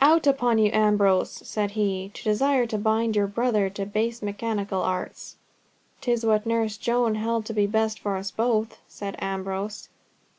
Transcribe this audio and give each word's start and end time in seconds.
"Out 0.00 0.26
upon 0.26 0.56
you, 0.56 0.70
Ambrose!" 0.72 1.28
said 1.46 1.72
he, 1.72 2.10
"to 2.14 2.24
desire 2.24 2.64
to 2.64 2.78
bind 2.78 3.14
your 3.14 3.26
own 3.26 3.32
brother 3.32 3.68
to 3.68 3.84
base 3.84 4.22
mechanical 4.22 4.80
arts." 4.80 5.36
"'Tis 6.00 6.24
what 6.24 6.46
Nurse 6.46 6.78
Joan 6.78 7.16
held 7.16 7.44
to 7.44 7.52
be 7.52 7.66
best 7.66 7.98
for 8.00 8.16
us 8.16 8.30
both," 8.30 8.78
said 8.88 9.16
Ambrose. 9.18 9.90